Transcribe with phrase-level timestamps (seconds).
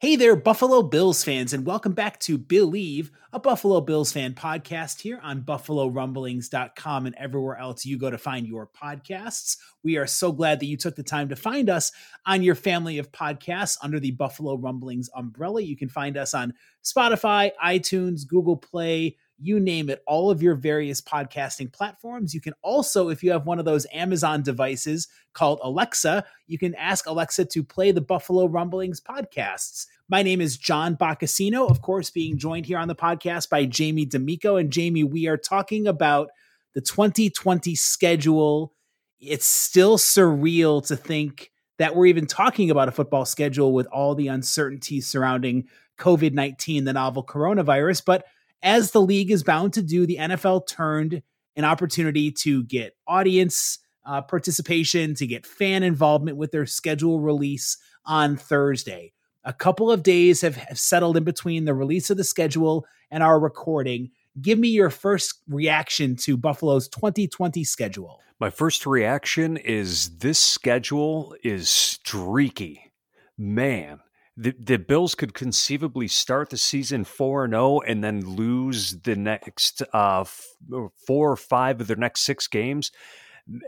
[0.00, 5.00] Hey there, Buffalo Bills fans, and welcome back to Billieve, a Buffalo Bills fan podcast
[5.00, 9.56] here on BuffaloRumblings.com and everywhere else you go to find your podcasts.
[9.82, 11.90] We are so glad that you took the time to find us
[12.26, 15.62] on your family of podcasts under the Buffalo Rumblings umbrella.
[15.62, 20.54] You can find us on Spotify, iTunes, Google Play, you name it, all of your
[20.54, 22.34] various podcasting platforms.
[22.34, 26.74] You can also, if you have one of those Amazon devices called Alexa, you can
[26.74, 29.86] ask Alexa to play the Buffalo Rumblings podcasts.
[30.08, 34.06] My name is John Boccacino, of course, being joined here on the podcast by Jamie
[34.06, 34.56] D'Amico.
[34.56, 36.30] And Jamie, we are talking about
[36.74, 38.74] the 2020 schedule.
[39.20, 44.14] It's still surreal to think that we're even talking about a football schedule with all
[44.14, 48.04] the uncertainty surrounding COVID 19, the novel coronavirus.
[48.04, 48.24] But
[48.62, 51.22] as the league is bound to do, the NFL turned
[51.56, 57.76] an opportunity to get audience uh, participation, to get fan involvement with their schedule release
[58.06, 59.12] on Thursday.
[59.44, 63.22] A couple of days have, have settled in between the release of the schedule and
[63.22, 64.10] our recording.
[64.40, 68.20] Give me your first reaction to Buffalo's 2020 schedule.
[68.40, 72.92] My first reaction is this schedule is streaky.
[73.36, 74.00] Man,
[74.40, 79.16] the, the Bills could conceivably start the season 4 and 0 and then lose the
[79.16, 82.92] next uh, four or five of their next six games.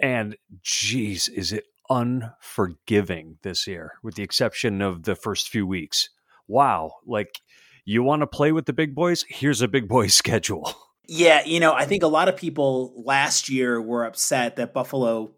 [0.00, 6.08] And geez, is it unforgiving this year, with the exception of the first few weeks.
[6.46, 6.92] Wow.
[7.04, 7.40] Like,
[7.84, 9.24] you want to play with the big boys?
[9.28, 10.72] Here's a big boy schedule.
[11.08, 15.32] Yeah, you know, I think a lot of people last year were upset that Buffalo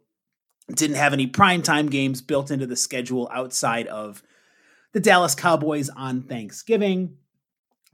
[0.73, 4.23] didn't have any primetime games built into the schedule outside of
[4.93, 7.17] the Dallas Cowboys on Thanksgiving.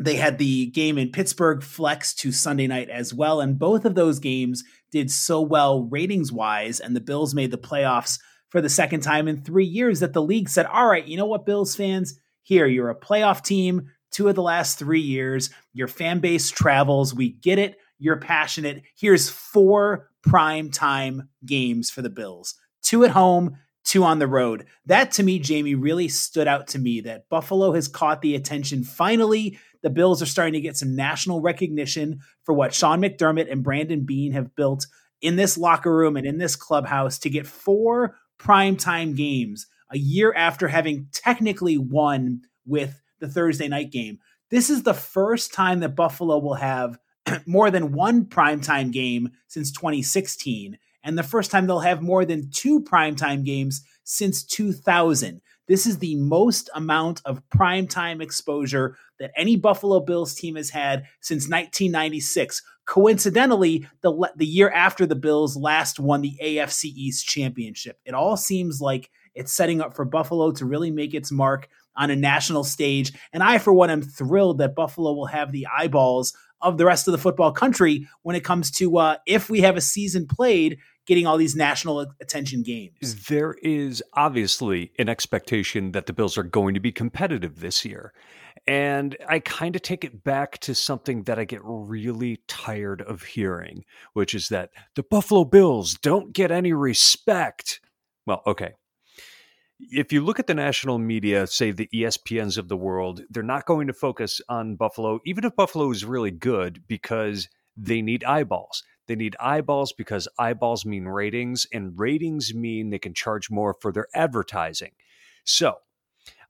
[0.01, 3.41] They had the game in Pittsburgh flex to Sunday night as well.
[3.41, 6.79] And both of those games did so well ratings wise.
[6.79, 10.23] And the Bills made the playoffs for the second time in three years that the
[10.23, 12.19] league said, all right, you know what, Bills fans?
[12.43, 15.51] Here, you're a playoff team two of the last three years.
[15.73, 17.15] Your fan base travels.
[17.15, 17.77] We get it.
[17.99, 18.83] You're passionate.
[18.97, 23.57] Here's four prime time games for the Bills two at home,
[23.89, 24.67] two on the road.
[24.85, 28.85] That to me, Jamie, really stood out to me that Buffalo has caught the attention.
[28.85, 33.65] Finally, the Bills are starting to get some national recognition for what Sean McDermott and
[33.65, 34.87] Brandon Beane have built
[35.23, 40.35] in this locker room and in this clubhouse to get four primetime games a year
[40.37, 44.19] after having technically won with the Thursday night game.
[44.51, 46.99] This is the first time that Buffalo will have
[47.47, 52.51] more than one primetime game since 2016 and the first time they'll have more than
[52.51, 55.41] two primetime games since 2000.
[55.67, 61.05] This is the most amount of primetime exposure that any Buffalo Bills team has had
[61.23, 62.63] since 1996.
[62.85, 67.99] Coincidentally, the, the year after the Bills last won the AFC East championship.
[68.05, 72.11] It all seems like it's setting up for Buffalo to really make its mark on
[72.11, 73.15] a national stage.
[73.33, 77.09] And I, for one, am thrilled that Buffalo will have the eyeballs of the rest
[77.09, 80.79] of the football country when it comes to uh, if we have a season played
[81.09, 83.25] getting all these national attention games.
[83.25, 88.13] There is obviously an expectation that the Bills are going to be competitive this year.
[88.67, 93.23] And I kind of take it back to something that I get really tired of
[93.23, 97.81] hearing, which is that the Buffalo Bills don't get any respect.
[98.27, 98.75] Well, okay,
[99.79, 103.65] if you look at the national media, say the ESPNs of the world, they're not
[103.65, 108.83] going to focus on Buffalo, even if Buffalo is really good, because they need eyeballs.
[109.09, 113.91] They need eyeballs because eyeballs mean ratings, and ratings mean they can charge more for
[113.91, 114.93] their advertising.
[115.45, 115.79] So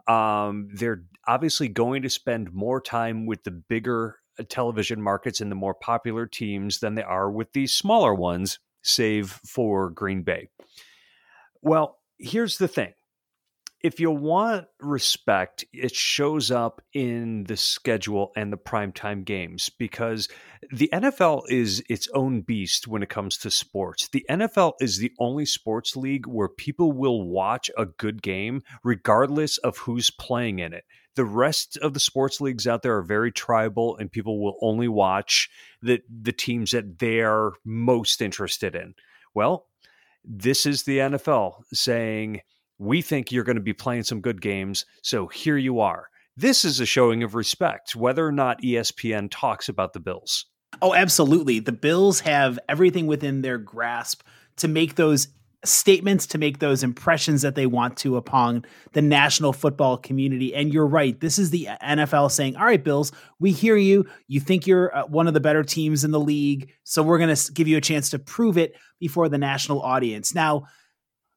[0.08, 5.50] um, they're obviously going to spend more time with the bigger uh, television markets and
[5.50, 10.49] the more popular teams than they are with the smaller ones, save for Green Bay.
[11.62, 12.93] Well, here's the thing
[13.82, 20.28] if you want respect, it shows up in the schedule and the primetime games because
[20.72, 24.08] the NFL is its own beast when it comes to sports.
[24.08, 29.58] The NFL is the only sports league where people will watch a good game regardless
[29.58, 30.84] of who's playing in it.
[31.14, 34.88] The rest of the sports leagues out there are very tribal and people will only
[34.88, 35.48] watch
[35.82, 38.94] the the teams that they're most interested in.
[39.34, 39.66] Well,
[40.24, 42.42] this is the NFL saying
[42.78, 46.08] we think you're going to be playing some good games, so here you are.
[46.36, 50.46] This is a showing of respect, whether or not ESPN talks about the Bills.
[50.80, 51.58] Oh, absolutely.
[51.58, 54.22] The Bills have everything within their grasp
[54.58, 55.28] to make those
[55.64, 60.54] statements to make those impressions that they want to upon the national football community.
[60.54, 61.19] And you're right.
[61.19, 63.10] This is the NFL saying, all right, Bills,
[63.40, 64.06] we hear you.
[64.28, 66.72] You think you're uh, one of the better teams in the league.
[66.84, 70.34] So we're going to give you a chance to prove it before the national audience.
[70.34, 70.66] Now,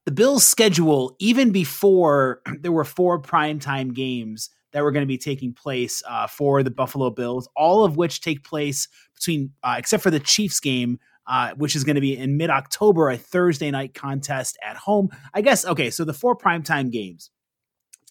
[0.05, 5.17] the Bills' schedule, even before there were four primetime games that were going to be
[5.17, 10.01] taking place uh, for the Buffalo Bills, all of which take place between, uh, except
[10.01, 13.69] for the Chiefs game, uh, which is going to be in mid October, a Thursday
[13.69, 15.09] night contest at home.
[15.33, 17.29] I guess, okay, so the four primetime games.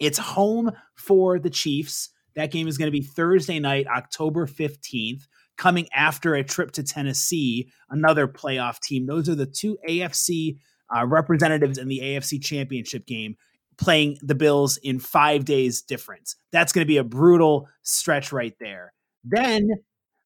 [0.01, 2.11] It's home for the Chiefs.
[2.35, 5.27] That game is going to be Thursday night, October 15th,
[5.59, 9.07] coming after a trip to Tennessee, another playoff team.
[9.07, 10.59] Those are the two AFC
[10.95, 13.37] uh, representatives in the AFC Championship game
[13.81, 16.37] playing the Bills in five days difference.
[16.53, 18.93] That's going to be a brutal stretch right there.
[19.25, 19.71] Then,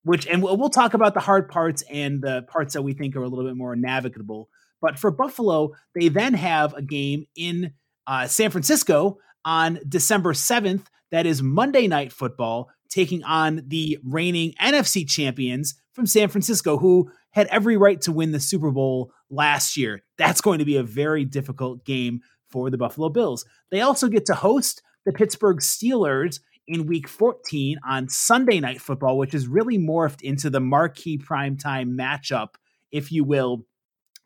[0.03, 3.23] which, and we'll, talk about the hard parts and the parts that we think are
[3.23, 4.49] a little bit more navigable.
[4.83, 7.73] But for Buffalo, they then have a game in
[8.07, 10.87] uh, San Francisco on December 7th.
[11.11, 17.11] That is Monday Night Football, taking on the reigning NFC champions from San Francisco, who
[17.31, 20.03] had every right to win the Super Bowl last year.
[20.19, 22.21] That's going to be a very difficult game
[22.51, 23.45] for the Buffalo Bills.
[23.71, 29.19] They also get to host the Pittsburgh Steelers in week 14 on Sunday Night Football,
[29.19, 32.55] which is really morphed into the marquee primetime matchup,
[32.91, 33.67] if you will,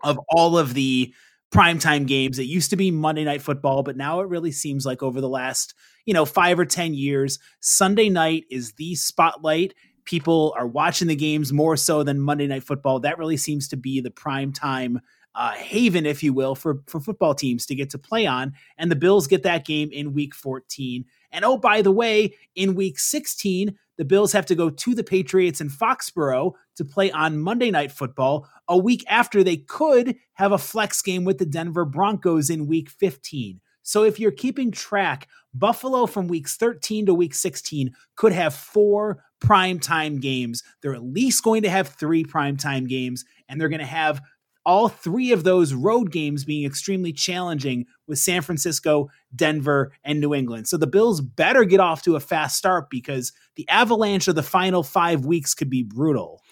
[0.04, 1.12] of all of the
[1.52, 2.38] primetime games.
[2.38, 5.28] It used to be Monday Night Football, but now it really seems like over the
[5.28, 5.74] last,
[6.04, 9.74] you know, five or 10 years, Sunday night is the spotlight
[10.08, 13.00] people are watching the games more so than Monday Night Football.
[13.00, 15.00] That really seems to be the prime time
[15.34, 18.54] uh, haven, if you will, for for football teams to get to play on.
[18.78, 21.04] And the Bills get that game in Week 14.
[21.30, 25.04] And oh, by the way, in Week 16, the Bills have to go to the
[25.04, 30.52] Patriots in Foxborough to play on Monday Night Football a week after they could have
[30.52, 33.60] a flex game with the Denver Broncos in Week 15.
[33.82, 39.24] So if you're keeping track, Buffalo from weeks 13 to week 16 could have four
[39.40, 40.62] primetime games.
[40.82, 44.20] They're at least going to have three primetime games, and they're going to have
[44.68, 50.34] all three of those road games being extremely challenging with San Francisco, Denver, and New
[50.34, 50.68] England.
[50.68, 54.42] So the Bills better get off to a fast start because the avalanche of the
[54.42, 56.42] final five weeks could be brutal.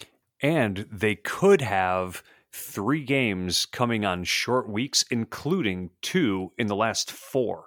[0.41, 2.23] And they could have
[2.53, 7.67] three games coming on short weeks, including two in the last four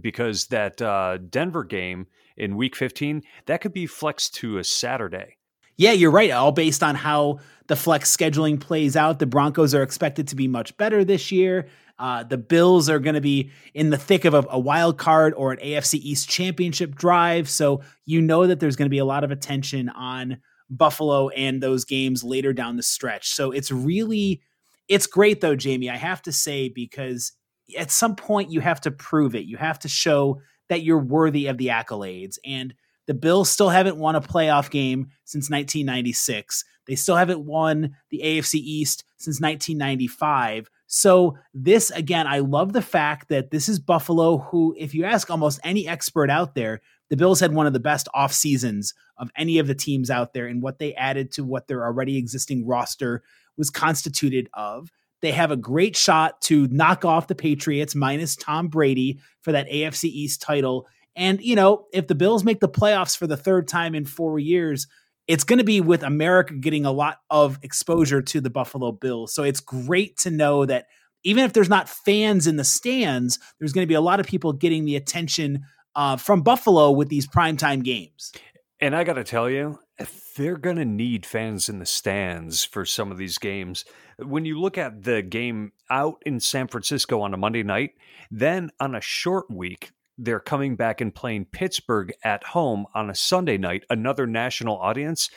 [0.00, 2.06] because that uh, Denver game
[2.40, 5.36] in Week 15 that could be flexed to a Saturday.
[5.76, 6.30] Yeah, you're right.
[6.30, 7.38] All based on how
[7.68, 9.18] the flex scheduling plays out.
[9.18, 11.68] The Broncos are expected to be much better this year.
[11.98, 15.34] Uh, the Bills are going to be in the thick of a, a, wild card
[15.36, 17.48] or an AFC East championship drive.
[17.48, 20.38] So you know that there's going to be a lot of attention on
[20.70, 23.28] Buffalo and those games later down the stretch.
[23.30, 24.42] So it's really,
[24.88, 25.90] it's great though, Jamie.
[25.90, 27.32] I have to say, because
[27.78, 29.44] at some point you have to prove it.
[29.44, 32.38] You have to show that you're worthy of the accolades.
[32.44, 32.72] And
[33.06, 36.64] the Bills still haven't won a playoff game since 1996.
[36.86, 40.70] They still haven't won the AFC East since 1995.
[40.86, 45.30] So, this again, I love the fact that this is Buffalo, who, if you ask
[45.30, 49.30] almost any expert out there, the Bills had one of the best off seasons of
[49.36, 52.66] any of the teams out there, and what they added to what their already existing
[52.66, 53.22] roster
[53.56, 54.90] was constituted of.
[55.22, 59.68] They have a great shot to knock off the Patriots minus Tom Brady for that
[59.68, 60.86] AFC East title.
[61.16, 64.38] And, you know, if the Bills make the playoffs for the third time in four
[64.38, 64.86] years,
[65.26, 69.34] it's going to be with America getting a lot of exposure to the Buffalo Bills.
[69.34, 70.86] So it's great to know that
[71.22, 74.26] even if there's not fans in the stands, there's going to be a lot of
[74.26, 78.32] people getting the attention uh, from Buffalo with these primetime games.
[78.80, 79.78] And I got to tell you,
[80.36, 83.84] they're going to need fans in the stands for some of these games.
[84.18, 87.92] When you look at the game out in San Francisco on a Monday night,
[88.30, 93.14] then on a short week, they're coming back and playing Pittsburgh at home on a
[93.14, 95.30] Sunday night, another national audience.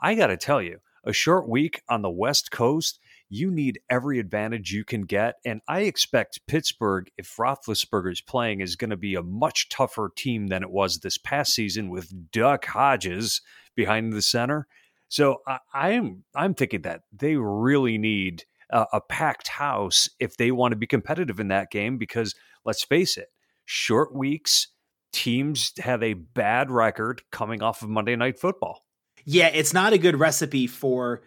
[0.00, 2.98] I got to tell you, a short week on the West Coast,
[3.30, 5.36] you need every advantage you can get.
[5.44, 10.12] And I expect Pittsburgh, if Roethlisberger is playing, is going to be a much tougher
[10.14, 13.40] team than it was this past season with Duck Hodges
[13.76, 14.66] behind the center.
[15.08, 20.50] So I, am I'm thinking that they really need a, a packed house if they
[20.50, 22.34] want to be competitive in that game because
[22.64, 23.28] let's face it,
[23.64, 24.68] short weeks
[25.12, 28.84] teams have a bad record coming off of Monday Night Football.
[29.24, 31.22] Yeah, it's not a good recipe for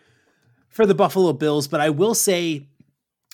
[0.73, 2.67] for the Buffalo Bills, but I will say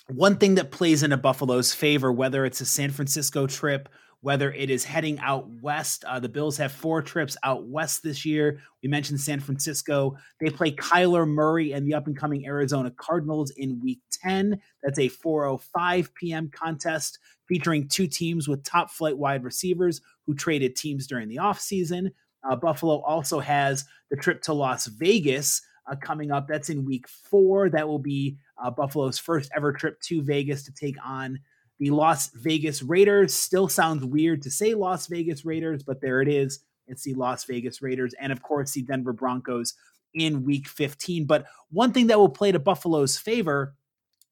[0.08, 3.88] one thing that plays into Buffalo's favor, whether it's a San Francisco trip,
[4.20, 6.04] whether it is heading out west.
[6.04, 8.60] Uh, the Bills have four trips out west this year.
[8.82, 10.16] We mentioned San Francisco.
[10.38, 14.60] They play Kyler Murray and the up and coming Arizona Cardinals in week 10.
[14.82, 16.50] That's a 4:05 p.m.
[16.52, 17.18] contest
[17.48, 22.10] featuring two teams with top flight wide receivers who traded teams during the offseason.
[22.48, 26.46] Uh, Buffalo also has the trip to Las Vegas uh, coming up.
[26.48, 27.68] That's in week four.
[27.68, 31.40] That will be uh, Buffalo's first ever trip to Vegas to take on
[31.78, 33.34] the Las Vegas Raiders.
[33.34, 36.60] Still sounds weird to say Las Vegas Raiders, but there it is.
[36.86, 38.14] It's the Las Vegas Raiders.
[38.20, 39.74] And of course, the Denver Broncos
[40.14, 41.24] in week 15.
[41.26, 43.74] But one thing that will play to Buffalo's favor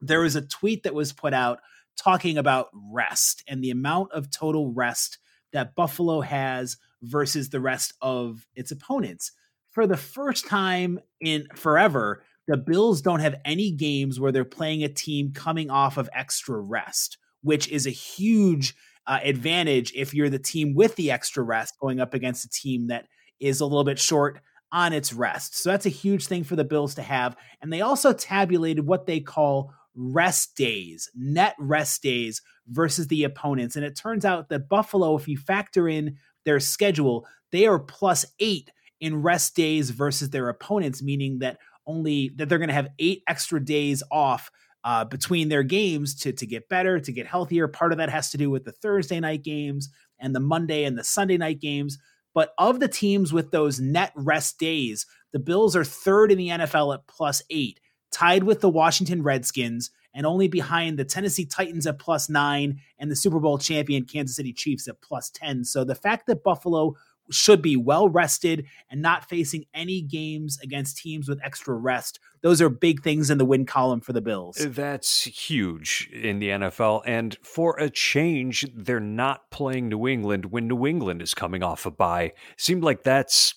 [0.00, 1.60] there was a tweet that was put out
[1.96, 5.18] talking about rest and the amount of total rest
[5.52, 9.32] that Buffalo has versus the rest of its opponents.
[9.70, 14.82] For the first time in forever, the Bills don't have any games where they're playing
[14.82, 18.74] a team coming off of extra rest, which is a huge
[19.06, 22.88] uh, advantage if you're the team with the extra rest going up against a team
[22.88, 23.06] that
[23.40, 24.40] is a little bit short
[24.72, 25.56] on its rest.
[25.56, 27.36] So that's a huge thing for the Bills to have.
[27.60, 33.76] And they also tabulated what they call rest days, net rest days versus the opponents.
[33.76, 38.24] And it turns out that Buffalo, if you factor in their schedule, they are plus
[38.40, 42.88] eight in rest days versus their opponents, meaning that only that they're going to have
[42.98, 44.50] eight extra days off
[44.84, 47.68] uh, between their games to to get better, to get healthier.
[47.68, 49.88] Part of that has to do with the Thursday night games
[50.18, 51.98] and the Monday and the Sunday night games.
[52.34, 56.48] But of the teams with those net rest days, the Bills are third in the
[56.48, 61.86] NFL at plus eight tied with the Washington Redskins and only behind the Tennessee Titans
[61.86, 65.64] at plus nine and the Super Bowl champion Kansas City Chiefs at plus 10.
[65.64, 66.94] So the fact that Buffalo
[67.30, 72.20] should be well rested and not facing any games against teams with extra rest.
[72.40, 74.56] Those are big things in the win column for the Bills.
[74.60, 77.02] That's huge in the NFL.
[77.06, 81.86] And for a change, they're not playing New England when New England is coming off
[81.86, 82.32] a bye.
[82.56, 83.54] Seemed like that's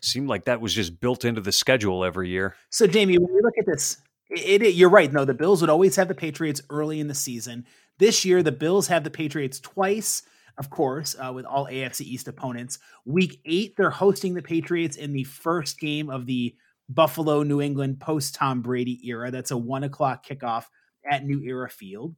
[0.00, 2.56] seemed like that was just built into the schedule every year.
[2.70, 3.98] So, Jamie, when we look at this,
[4.30, 5.12] it, it, you're right.
[5.12, 7.66] No, the Bills would always have the Patriots early in the season.
[7.98, 10.22] This year, the Bills have the Patriots twice,
[10.58, 12.78] of course, uh, with all AFC East opponents.
[13.04, 16.54] Week eight, they're hosting the Patriots in the first game of the
[16.88, 19.30] Buffalo New England post Tom Brady era.
[19.30, 20.64] That's a one o'clock kickoff
[21.08, 22.14] at New Era Field.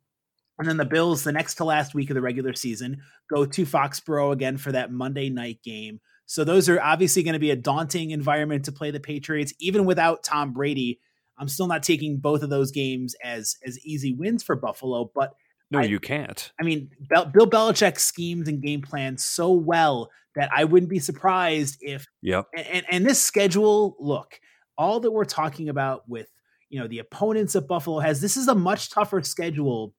[0.59, 3.67] And then the Bills, the next to last week of the regular season, go to
[3.67, 6.01] Foxborough again for that Monday night game.
[6.27, 9.85] So those are obviously going to be a daunting environment to play the Patriots, even
[9.85, 11.01] without Tom Brady.
[11.39, 15.35] I'm still not taking both of those games as as easy wins for Buffalo, but
[15.73, 16.52] no, I, you can't.
[16.61, 21.79] I mean, Bill Belichick schemes and game plans so well that I wouldn't be surprised
[21.81, 22.07] if.
[22.23, 22.47] Yep.
[22.57, 24.38] And, and, and this schedule, look,
[24.76, 26.29] all that we're talking about with
[26.69, 29.95] you know the opponents that Buffalo has, this is a much tougher schedule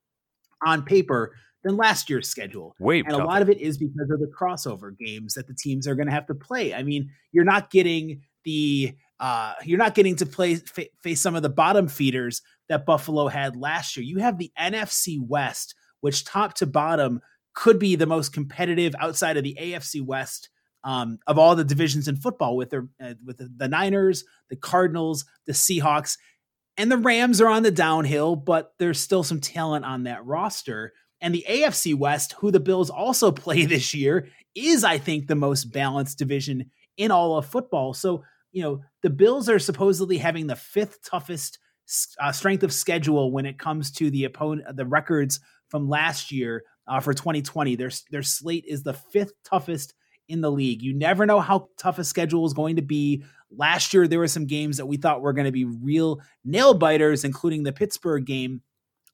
[0.65, 2.75] on paper than last year's schedule.
[2.80, 3.22] Way and tougher.
[3.22, 6.08] a lot of it is because of the crossover games that the teams are going
[6.08, 6.74] to have to play.
[6.74, 10.55] I mean, you're not getting the uh, you're not getting to play
[11.01, 14.05] face some of the bottom feeders that Buffalo had last year.
[14.05, 17.22] You have the NFC West, which top to bottom
[17.53, 20.50] could be the most competitive outside of the AFC West
[20.84, 25.25] um, of all the divisions in football, with their uh, with the Niners, the Cardinals,
[25.46, 26.17] the Seahawks,
[26.77, 30.93] and the Rams are on the downhill, but there's still some talent on that roster.
[31.22, 35.36] And the AFC West, who the Bills also play this year, is I think the
[35.36, 37.93] most balanced division in all of football.
[37.93, 41.60] So you know, the Bills are supposedly having the fifth toughest
[42.19, 46.63] uh, strength of schedule when it comes to the opponent, the records from last year
[46.88, 47.75] uh, for 2020.
[47.75, 49.93] Their their slate is the fifth toughest
[50.29, 50.81] in the league.
[50.81, 53.25] You never know how tough a schedule is going to be.
[53.55, 56.74] Last year, there were some games that we thought were going to be real nail
[56.74, 58.62] biters, including the Pittsburgh game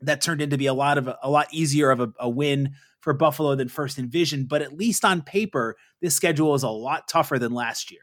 [0.01, 3.13] that turned into be a lot of a, lot easier of a, a win for
[3.13, 4.49] Buffalo than first envisioned.
[4.49, 8.01] But at least on paper, this schedule is a lot tougher than last year.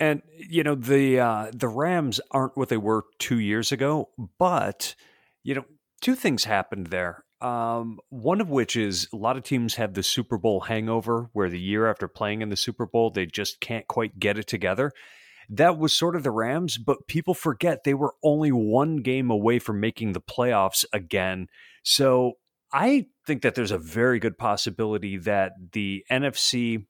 [0.00, 4.94] And you know the uh, the Rams aren't what they were two years ago, but
[5.44, 5.64] you know
[6.00, 7.24] two things happened there.
[7.40, 11.50] Um, one of which is a lot of teams have the Super Bowl hangover, where
[11.50, 14.90] the year after playing in the Super Bowl they just can't quite get it together.
[15.48, 19.58] that was sort of the Rams, but people forget they were only one game away
[19.58, 21.46] from making the playoffs again.
[21.82, 22.32] So
[22.76, 26.84] I think that there's a very good possibility that the NFC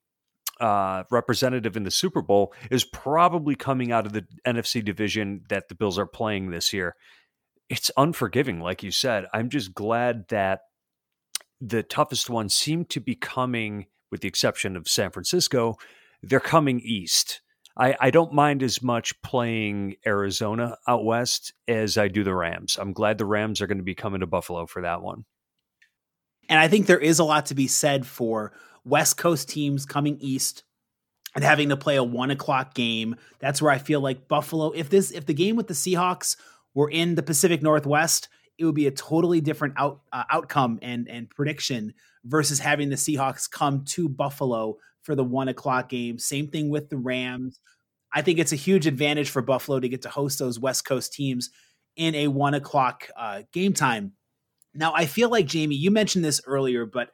[0.58, 5.68] uh, representative in the Super Bowl is probably coming out of the NFC division that
[5.68, 6.96] the Bills are playing this year.
[7.68, 9.26] It's unforgiving, like you said.
[9.32, 10.62] I'm just glad that
[11.60, 15.76] the toughest ones seem to be coming, with the exception of San Francisco,
[16.20, 17.42] they're coming east.
[17.76, 22.76] I, I don't mind as much playing Arizona out west as I do the Rams.
[22.76, 25.26] I'm glad the Rams are going to be coming to Buffalo for that one.
[26.48, 28.52] And I think there is a lot to be said for
[28.84, 30.62] West Coast teams coming east
[31.34, 33.16] and having to play a one o'clock game.
[33.40, 36.36] That's where I feel like Buffalo, if this if the game with the Seahawks
[36.74, 41.08] were in the Pacific Northwest, it would be a totally different out, uh, outcome and
[41.08, 46.18] and prediction versus having the Seahawks come to Buffalo for the one o'clock game.
[46.18, 47.60] Same thing with the Rams.
[48.12, 51.12] I think it's a huge advantage for Buffalo to get to host those West Coast
[51.12, 51.50] teams
[51.96, 54.12] in a one o'clock uh, game time.
[54.76, 57.10] Now, I feel like Jamie, you mentioned this earlier, but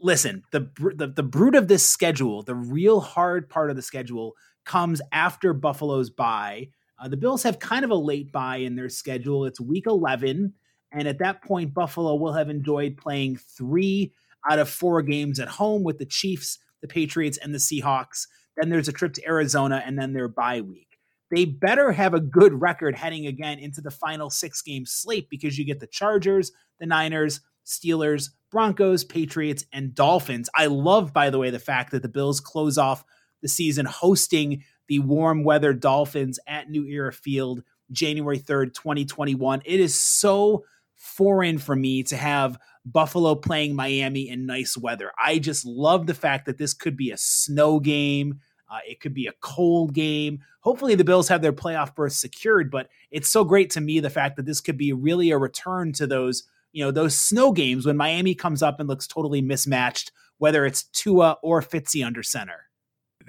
[0.00, 4.34] listen, the, the the brute of this schedule, the real hard part of the schedule,
[4.64, 6.68] comes after Buffalo's bye.
[7.00, 9.44] Uh, the Bills have kind of a late bye in their schedule.
[9.44, 10.52] It's Week 11,
[10.92, 14.12] and at that point, Buffalo will have enjoyed playing three
[14.48, 18.26] out of four games at home with the Chiefs, the Patriots, and the Seahawks.
[18.56, 20.87] Then there's a trip to Arizona, and then their bye week.
[21.30, 25.58] They better have a good record heading again into the final six game slate because
[25.58, 30.48] you get the Chargers, the Niners, Steelers, Broncos, Patriots, and Dolphins.
[30.54, 33.04] I love, by the way, the fact that the Bills close off
[33.42, 39.62] the season hosting the warm weather Dolphins at New Era Field January 3rd, 2021.
[39.64, 40.64] It is so
[40.96, 45.12] foreign for me to have Buffalo playing Miami in nice weather.
[45.22, 48.40] I just love the fact that this could be a snow game.
[48.70, 50.40] Uh, it could be a cold game.
[50.60, 54.10] Hopefully, the Bills have their playoff berth secured, but it's so great to me the
[54.10, 57.86] fact that this could be really a return to those, you know, those snow games
[57.86, 62.68] when Miami comes up and looks totally mismatched, whether it's Tua or Fitzy under center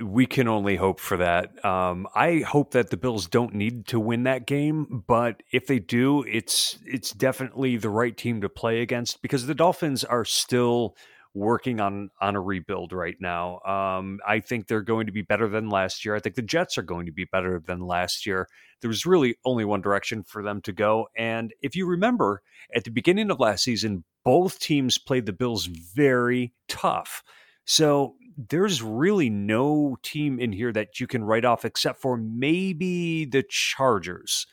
[0.01, 1.63] we can only hope for that.
[1.65, 5.79] Um, I hope that the Bills don't need to win that game, but if they
[5.79, 10.95] do, it's it's definitely the right team to play against because the Dolphins are still
[11.33, 13.59] working on on a rebuild right now.
[13.61, 16.15] Um, I think they're going to be better than last year.
[16.15, 18.47] I think the Jets are going to be better than last year.
[18.81, 22.41] There was really only one direction for them to go, and if you remember,
[22.75, 27.23] at the beginning of last season, both teams played the Bills very tough.
[27.65, 28.15] So
[28.49, 33.43] there's really no team in here that you can write off except for maybe the
[33.49, 34.47] Chargers.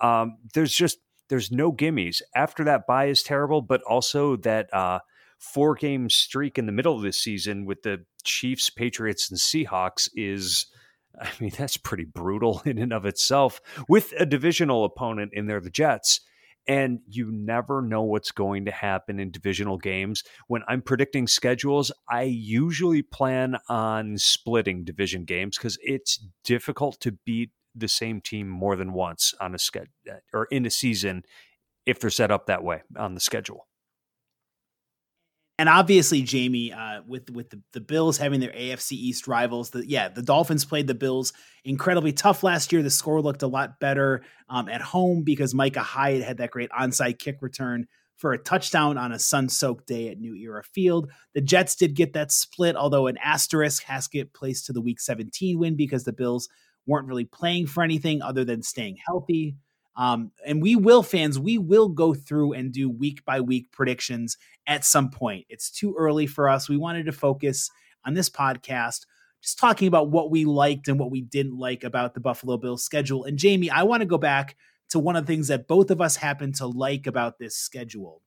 [0.00, 2.22] Um, there's just there's no gimmies.
[2.34, 5.00] After that bye is terrible, but also that uh,
[5.42, 10.08] four game streak in the middle of this season with the Chiefs, Patriots, and Seahawks
[10.14, 10.66] is.
[11.20, 15.60] I mean, that's pretty brutal in and of itself with a divisional opponent in there,
[15.60, 16.20] the Jets
[16.66, 20.22] and you never know what's going to happen in divisional games.
[20.46, 27.12] When I'm predicting schedules, I usually plan on splitting division games because it's difficult to
[27.24, 29.92] beat the same team more than once on a schedule
[30.32, 31.22] or in a season
[31.86, 33.66] if they're set up that way on the schedule
[35.62, 39.86] and obviously Jamie, uh, with with the, the Bills having their AFC East rivals, the
[39.86, 41.32] yeah, the Dolphins played the Bills
[41.64, 42.82] incredibly tough last year.
[42.82, 46.70] The score looked a lot better um, at home because Micah Hyde had that great
[46.70, 51.12] onside kick return for a touchdown on a sun-soaked day at New Era Field.
[51.32, 54.80] The Jets did get that split, although an asterisk has to get placed to the
[54.80, 56.48] Week 17 win because the Bills
[56.88, 59.54] weren't really playing for anything other than staying healthy.
[59.96, 64.38] Um, and we will, fans, we will go through and do week by week predictions
[64.66, 65.46] at some point.
[65.48, 66.68] It's too early for us.
[66.68, 67.70] We wanted to focus
[68.04, 69.06] on this podcast
[69.42, 72.84] just talking about what we liked and what we didn't like about the Buffalo Bills
[72.84, 73.24] schedule.
[73.24, 74.56] And Jamie, I want to go back
[74.90, 78.22] to one of the things that both of us happen to like about this schedule.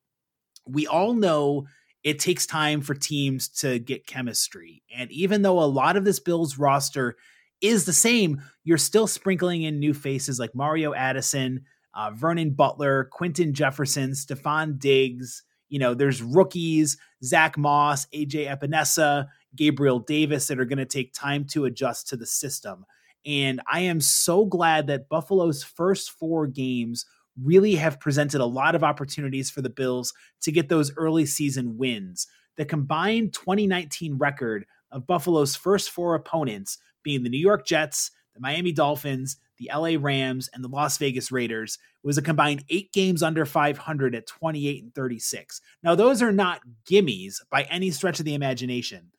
[0.68, 1.68] We all know
[2.04, 4.84] it takes time for teams to get chemistry.
[4.96, 7.16] And even though a lot of this Bills roster
[7.62, 13.06] is the same, you're still sprinkling in new faces like Mario Addison, uh, Vernon Butler,
[13.12, 15.44] Quinton Jefferson, Stefon Diggs.
[15.70, 21.14] You know, there's rookies, Zach Moss, AJ Epenesa, Gabriel Davis that are going to take
[21.14, 22.86] time to adjust to the system.
[23.26, 27.06] And I am so glad that Buffalo's first four games
[27.42, 31.78] really have presented a lot of opportunities for the Bills to get those early season
[31.78, 32.28] wins.
[32.58, 38.42] The combined 2019 record of Buffalo's first four opponents being the New York Jets, the
[38.42, 41.78] Miami Dolphins, the LA Rams, and the Las Vegas Raiders.
[42.04, 45.62] It was a combined eight games under 500 at 28 and 36.
[45.82, 49.12] Now, those are not gimmies by any stretch of the imagination,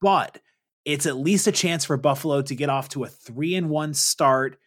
[0.00, 0.40] but
[0.84, 3.94] it's at least a chance for Buffalo to get off to a three and one
[3.94, 4.58] start.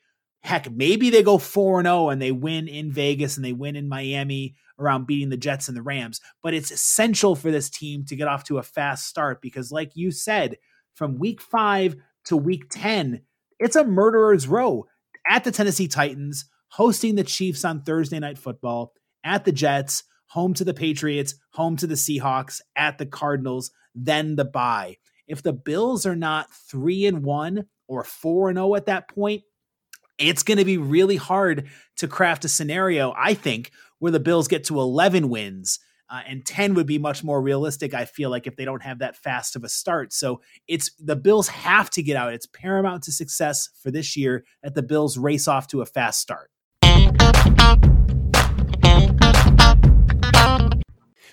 [0.41, 3.89] Heck, maybe they go 4 0 and they win in Vegas and they win in
[3.89, 6.21] Miami around beating the Jets and the Rams.
[6.41, 9.95] But it's essential for this team to get off to a fast start because, like
[9.95, 10.57] you said,
[10.95, 11.95] from week five
[12.27, 13.21] to week 10,
[13.59, 14.85] it's a murderer's row
[15.29, 20.53] at the Tennessee Titans, hosting the Chiefs on Thursday Night Football, at the Jets, home
[20.53, 24.97] to the Patriots, home to the Seahawks, at the Cardinals, then the bye.
[25.27, 29.43] If the Bills are not 3 and 1 or 4 and 0 at that point,
[30.17, 34.47] it's going to be really hard to craft a scenario, I think, where the Bills
[34.47, 35.79] get to 11 wins.
[36.09, 38.99] Uh, and 10 would be much more realistic, I feel like, if they don't have
[38.99, 40.13] that fast of a start.
[40.13, 42.33] So it's the Bills have to get out.
[42.33, 46.21] It's paramount to success for this year that the Bills race off to a fast
[46.21, 46.49] start.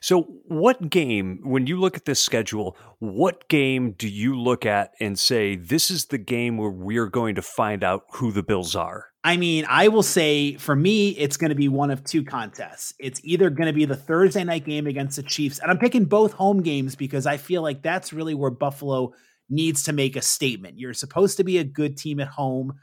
[0.05, 4.93] So, what game, when you look at this schedule, what game do you look at
[5.01, 8.77] and say, this is the game where we're going to find out who the Bills
[8.77, 9.07] are?
[9.25, 12.93] I mean, I will say for me, it's going to be one of two contests.
[12.99, 16.05] It's either going to be the Thursday night game against the Chiefs, and I'm picking
[16.05, 19.15] both home games because I feel like that's really where Buffalo
[19.49, 20.79] needs to make a statement.
[20.79, 22.75] You're supposed to be a good team at home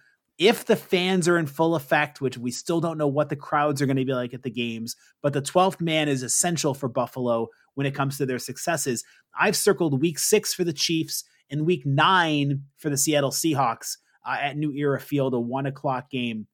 [0.42, 3.80] if the fans are in full effect, which we still don't know what the crowds
[3.80, 6.90] are going to be like at the games, but the 12th man is essential for
[6.90, 9.04] Buffalo when it comes to their successes.
[9.40, 14.38] I've circled week six for the Chiefs and week nine for the Seattle Seahawks uh,
[14.42, 16.48] at New Era Field, a one o'clock game.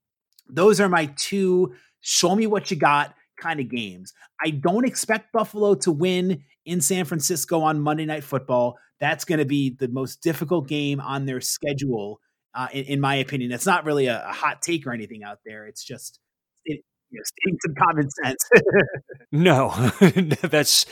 [0.49, 4.13] Those are my two show me what you got kind of games.
[4.43, 8.77] I don't expect Buffalo to win in San Francisco on Monday Night Football.
[8.99, 12.19] That's going to be the most difficult game on their schedule
[12.57, 13.51] uh, in, in, my opinion.
[13.51, 15.67] It's not really a, a, hot take or anything out there.
[15.67, 16.19] It's just
[16.65, 18.49] it, you know, stating some common sense.
[19.31, 19.69] no,
[20.49, 20.87] that's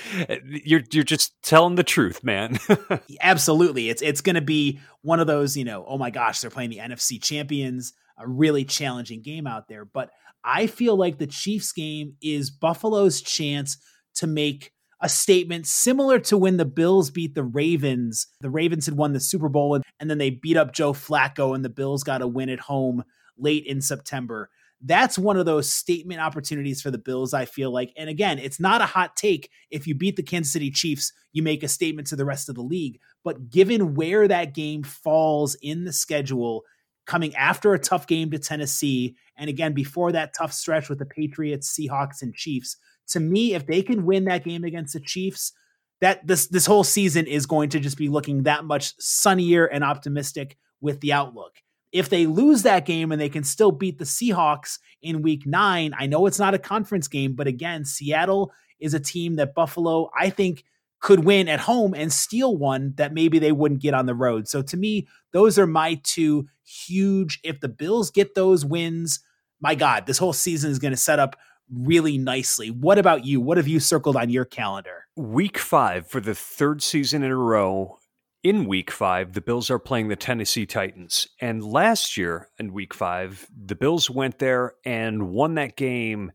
[0.63, 2.59] you're you're just telling the truth, man.
[3.21, 5.57] Absolutely, it's it's going to be one of those.
[5.57, 7.93] You know, oh my gosh, they're playing the NFC champions.
[8.17, 10.09] A really challenging game out there, but
[10.41, 13.77] I feel like the Chiefs game is Buffalo's chance
[14.15, 18.27] to make a statement similar to when the Bills beat the Ravens.
[18.41, 21.55] The Ravens had won the Super Bowl and, and then they beat up Joe Flacco,
[21.55, 23.03] and the Bills got a win at home
[23.37, 24.49] late in September.
[24.81, 27.91] That's one of those statement opportunities for the Bills, I feel like.
[27.97, 29.49] And again, it's not a hot take.
[29.71, 32.55] If you beat the Kansas City Chiefs, you make a statement to the rest of
[32.55, 32.99] the league.
[33.23, 36.63] But given where that game falls in the schedule,
[37.05, 41.05] coming after a tough game to Tennessee, and again, before that tough stretch with the
[41.05, 42.77] Patriots, Seahawks, and Chiefs,
[43.09, 45.53] to me, if they can win that game against the Chiefs,
[46.01, 49.83] that this this whole season is going to just be looking that much sunnier and
[49.83, 51.61] optimistic with the outlook.
[51.91, 55.93] If they lose that game and they can still beat the Seahawks in week 9,
[55.97, 60.09] I know it's not a conference game, but again, Seattle is a team that Buffalo
[60.19, 60.65] I think
[60.99, 64.47] could win at home and steal one that maybe they wouldn't get on the road.
[64.47, 69.19] So to me, those are my two huge if the Bills get those wins,
[69.61, 71.35] my god, this whole season is going to set up
[71.71, 72.69] really nicely.
[72.69, 73.41] What about you?
[73.41, 75.07] What have you circled on your calendar?
[75.15, 77.97] Week five for the third season in a row.
[78.43, 81.27] In week five, the Bills are playing the Tennessee Titans.
[81.41, 86.31] And last year in week five, the Bills went there and won that game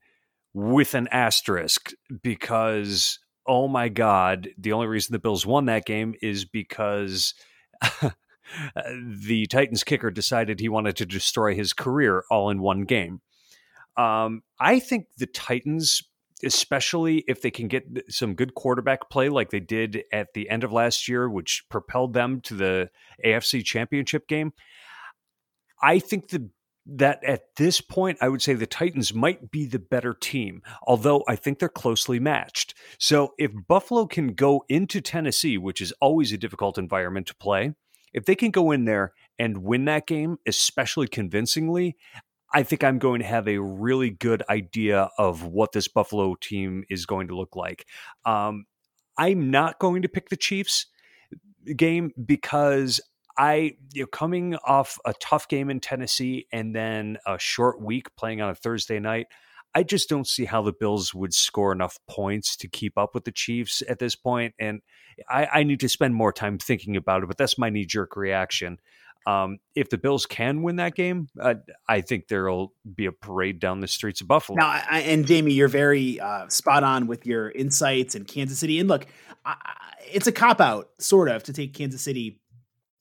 [0.52, 6.14] with an asterisk because, oh my God, the only reason the Bills won that game
[6.20, 7.34] is because.
[9.04, 13.20] the Titans kicker decided he wanted to destroy his career all in one game.
[14.00, 16.02] Um, I think the Titans,
[16.42, 20.64] especially if they can get some good quarterback play like they did at the end
[20.64, 22.90] of last year, which propelled them to the
[23.24, 24.52] AFC Championship game,
[25.82, 26.48] I think the
[26.86, 31.22] that at this point, I would say the Titans might be the better team, although
[31.28, 32.74] I think they're closely matched.
[32.98, 37.74] So if Buffalo can go into Tennessee, which is always a difficult environment to play,
[38.14, 41.96] if they can go in there and win that game, especially convincingly,
[42.52, 46.84] I think I'm going to have a really good idea of what this Buffalo team
[46.90, 47.86] is going to look like.
[48.24, 48.64] Um,
[49.16, 50.86] I'm not going to pick the Chiefs
[51.76, 53.00] game because
[53.38, 58.14] I, you know, coming off a tough game in Tennessee and then a short week
[58.16, 59.26] playing on a Thursday night,
[59.74, 63.24] I just don't see how the Bills would score enough points to keep up with
[63.24, 64.54] the Chiefs at this point.
[64.58, 64.80] And
[65.28, 68.16] I, I need to spend more time thinking about it, but that's my knee jerk
[68.16, 68.78] reaction.
[69.26, 71.54] Um, if the Bills can win that game, uh,
[71.86, 74.56] I think there'll be a parade down the streets of Buffalo.
[74.58, 78.80] Now, I, and Jamie, you're very uh, spot on with your insights in Kansas City.
[78.80, 79.06] And look,
[79.44, 79.56] I,
[80.10, 82.40] it's a cop out, sort of, to take Kansas City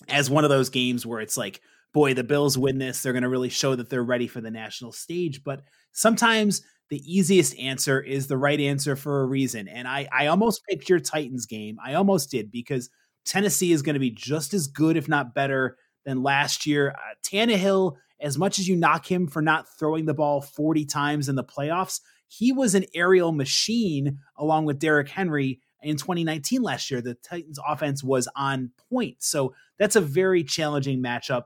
[0.10, 1.62] as one of those games where it's like,
[1.94, 4.52] boy, the Bills win this, they're going to really show that they're ready for the
[4.52, 5.44] national stage.
[5.44, 9.68] But sometimes the easiest answer is the right answer for a reason.
[9.68, 11.78] And I, I almost picked your Titans game.
[11.84, 12.90] I almost did because
[13.26, 16.92] Tennessee is going to be just as good, if not better, than last year.
[16.92, 21.30] Uh, Tannehill, as much as you knock him for not throwing the ball 40 times
[21.30, 26.92] in the playoffs, he was an aerial machine along with Derrick Henry in 2019 last
[26.92, 27.02] year.
[27.02, 29.18] The Titans offense was on point.
[29.20, 31.44] So that's a very challenging matchup,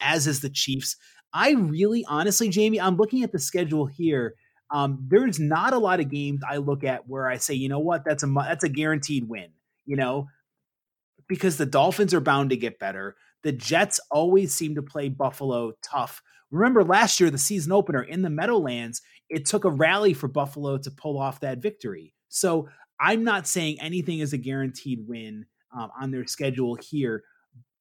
[0.00, 0.96] as is the Chiefs.
[1.32, 4.34] I really, honestly, Jamie, I'm looking at the schedule here.
[4.70, 7.78] Um, there's not a lot of games I look at where I say, you know
[7.78, 9.48] what, that's a that's a guaranteed win.
[9.86, 10.28] You know,
[11.28, 13.16] because the Dolphins are bound to get better.
[13.42, 16.22] The Jets always seem to play Buffalo tough.
[16.50, 20.78] Remember last year, the season opener in the Meadowlands, it took a rally for Buffalo
[20.78, 22.14] to pull off that victory.
[22.28, 22.68] So
[23.00, 25.46] I'm not saying anything is a guaranteed win
[25.76, 27.22] um, on their schedule here,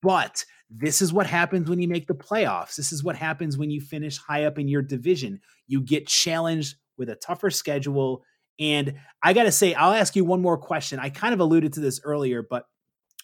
[0.02, 2.76] but this is what happens when you make the playoffs.
[2.76, 5.39] This is what happens when you finish high up in your division.
[5.67, 8.24] You get challenged with a tougher schedule.
[8.60, 11.00] And I got to say, I'll ask you one more question.
[11.00, 12.65] I kind of alluded to this earlier, but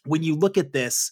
[0.06, 1.12] when you look at this,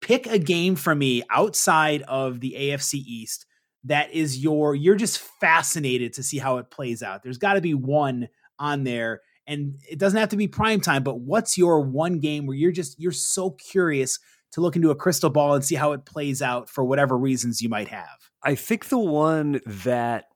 [0.00, 3.46] pick a game for me outside of the AFC East
[3.84, 7.22] that is your you're just fascinated to see how it plays out.
[7.22, 11.02] There's got to be one on there and it doesn't have to be prime time,
[11.02, 14.18] but what's your one game where you're just you're so curious
[14.52, 17.60] to look into a crystal ball and see how it plays out for whatever reasons
[17.62, 18.30] you might have?
[18.42, 20.26] I think the one that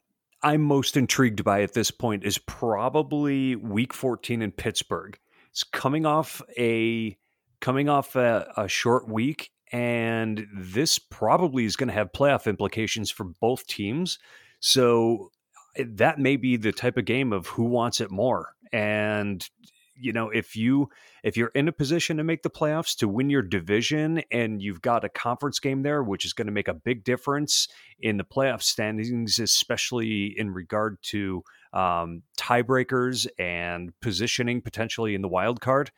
[0.42, 5.18] I'm most intrigued by at this point is probably week 14 in Pittsburgh.
[5.50, 7.16] It's coming off a
[7.60, 13.10] coming off a, a short week and this probably is going to have playoff implications
[13.10, 14.18] for both teams.
[14.60, 15.30] So
[15.76, 18.54] eh, that may be the type of game of who wants it more.
[18.72, 19.46] And
[20.02, 20.90] you know, if you
[21.22, 24.82] if you're in a position to make the playoffs to win your division and you've
[24.82, 27.68] got a conference game there which is going to make a big difference
[28.00, 35.28] in the playoff standings especially in regard to um, tiebreakers and positioning potentially in the
[35.28, 35.92] wild card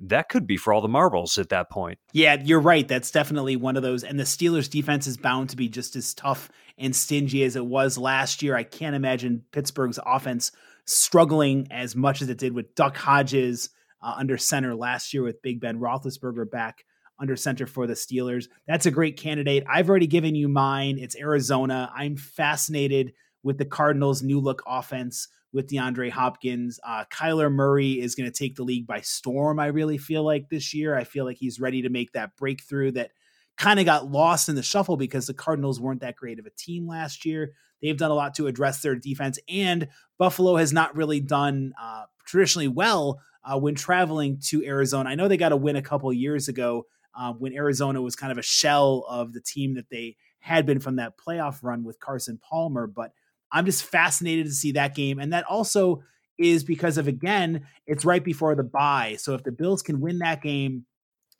[0.00, 1.98] that could be for all the marbles at that point.
[2.12, 2.86] Yeah, you're right.
[2.86, 4.04] That's definitely one of those.
[4.04, 7.66] And the Steelers defense is bound to be just as tough and stingy as it
[7.66, 8.56] was last year.
[8.56, 10.52] I can't imagine Pittsburgh's offense
[10.84, 13.70] struggling as much as it did with Duck Hodges
[14.02, 16.84] uh, under center last year with Big Ben Roethlisberger back
[17.20, 18.46] under center for the Steelers.
[18.66, 19.64] That's a great candidate.
[19.68, 20.98] I've already given you mine.
[20.98, 21.90] It's Arizona.
[21.94, 26.78] I'm fascinated with the Cardinals' new look offense with DeAndre Hopkins.
[26.84, 30.48] Uh, Kyler Murray is going to take the league by storm, I really feel like
[30.48, 30.96] this year.
[30.96, 33.12] I feel like he's ready to make that breakthrough that
[33.56, 36.50] kind of got lost in the shuffle because the Cardinals weren't that great of a
[36.50, 37.52] team last year.
[37.82, 42.04] They've done a lot to address their defense, and Buffalo has not really done uh,
[42.26, 45.10] traditionally well uh, when traveling to Arizona.
[45.10, 46.86] I know they got a win a couple years ago
[47.18, 50.80] uh, when Arizona was kind of a shell of the team that they had been
[50.80, 53.12] from that playoff run with Carson Palmer, but
[53.52, 55.18] I'm just fascinated to see that game.
[55.18, 56.02] And that also
[56.38, 59.16] is because of, again, it's right before the bye.
[59.18, 60.86] So if the Bills can win that game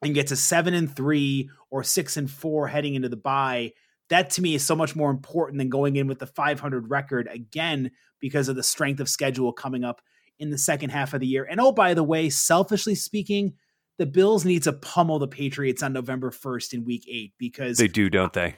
[0.02, 3.72] and get to seven and three or six and four heading into the bye,
[4.10, 7.28] that to me is so much more important than going in with the 500 record
[7.30, 7.90] again
[8.20, 10.00] because of the strength of schedule coming up
[10.38, 11.46] in the second half of the year.
[11.48, 13.54] And oh, by the way, selfishly speaking,
[13.98, 17.88] the Bills need to pummel the Patriots on November 1st in week eight because they
[17.88, 18.56] do, don't they?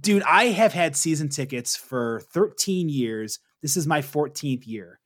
[0.00, 3.38] Dude, I have had season tickets for 13 years.
[3.62, 5.00] This is my 14th year.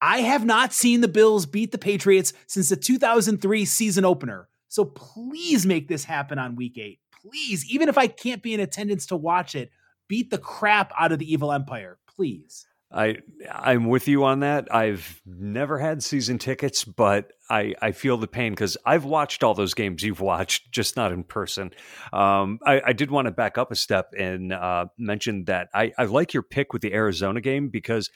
[0.00, 4.48] I have not seen the Bills beat the Patriots since the 2003 season opener.
[4.68, 7.00] So please make this happen on week eight.
[7.22, 9.70] Please, even if I can't be in attendance to watch it,
[10.06, 11.98] beat the crap out of the evil empire.
[12.06, 12.67] Please.
[12.90, 13.16] I
[13.52, 14.74] I'm with you on that.
[14.74, 19.54] I've never had season tickets, but I I feel the pain because I've watched all
[19.54, 21.72] those games you've watched, just not in person.
[22.12, 25.92] Um, I, I did want to back up a step and uh, mention that I
[25.98, 28.10] I like your pick with the Arizona game because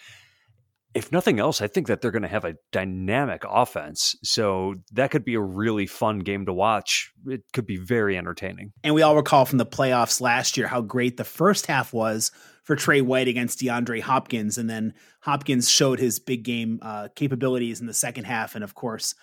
[0.95, 4.15] if nothing else, I think that they're going to have a dynamic offense.
[4.23, 7.11] So that could be a really fun game to watch.
[7.27, 8.73] It could be very entertaining.
[8.85, 12.31] And we all recall from the playoffs last year how great the first half was
[12.63, 14.59] for Tre White against DeAndre Hopkins.
[14.59, 18.55] And then Hopkins showed his big game uh, capabilities in the second half.
[18.55, 19.15] And of course,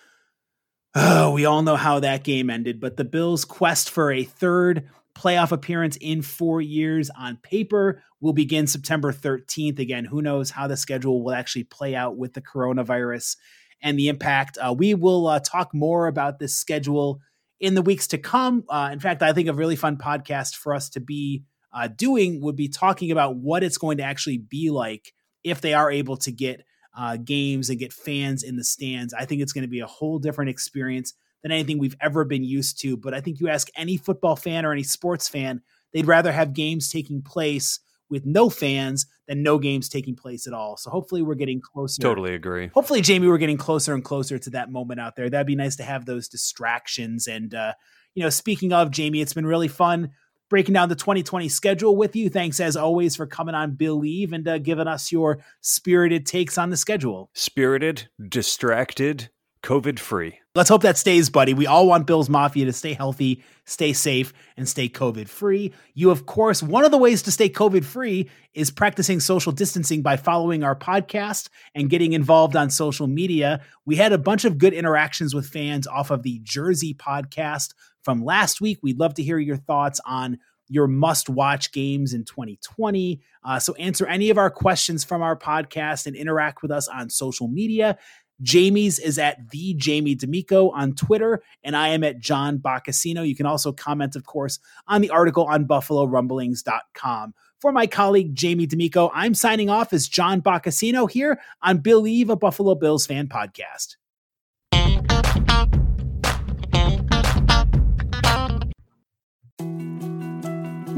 [0.94, 2.80] oh, we all know how that game ended.
[2.80, 8.32] But the Bills' quest for a third playoff appearance in four years on paper will
[8.32, 9.78] begin September 13th.
[9.78, 13.36] Again, who knows how the schedule will actually play out with the coronavirus
[13.82, 14.58] and the impact.
[14.58, 17.20] Uh, we will uh, talk more about this schedule
[17.58, 18.64] in the weeks to come.
[18.68, 22.40] Uh, in fact, I think a really fun podcast for us to be uh, doing
[22.40, 25.12] would be talking about what it's going to actually be like
[25.44, 26.64] if they are able to get
[26.96, 29.14] uh, games and get fans in the stands.
[29.14, 32.44] I think it's going to be a whole different experience than anything we've ever been
[32.44, 32.96] used to.
[32.96, 36.52] But I think you ask any football fan or any sports fan, they'd rather have
[36.52, 37.80] games taking place
[38.10, 40.76] with no fans than no games taking place at all.
[40.76, 42.02] So hopefully we're getting closer.
[42.02, 42.68] Totally agree.
[42.74, 45.30] Hopefully, Jamie, we're getting closer and closer to that moment out there.
[45.30, 47.28] That'd be nice to have those distractions.
[47.28, 47.74] And uh,
[48.14, 50.10] you know, speaking of Jamie, it's been really fun
[50.50, 52.28] breaking down the 2020 schedule with you.
[52.28, 56.68] Thanks as always for coming on Bleav and uh, giving us your spirited takes on
[56.68, 57.30] the schedule.
[57.32, 59.30] Spirited, distracted,
[59.62, 60.38] COVID free.
[60.54, 61.54] Let's hope that stays, buddy.
[61.54, 65.72] We all want Bills Mafia to stay healthy, stay safe, and stay COVID free.
[65.94, 70.02] You, of course, one of the ways to stay COVID free is practicing social distancing
[70.02, 73.60] by following our podcast and getting involved on social media.
[73.84, 78.24] We had a bunch of good interactions with fans off of the Jersey podcast from
[78.24, 78.78] last week.
[78.82, 83.20] We'd love to hear your thoughts on your must watch games in 2020.
[83.44, 87.10] Uh, so, answer any of our questions from our podcast and interact with us on
[87.10, 87.98] social media.
[88.42, 93.26] Jamie's is at the Jamie D'Amico on Twitter, and I am at John Boccacino.
[93.28, 97.34] You can also comment, of course, on the article on BuffaloRumblings.com.
[97.60, 102.36] For my colleague Jamie D'Amico, I'm signing off as John Boccacino here on Billieve a
[102.36, 103.96] Buffalo Bills fan podcast.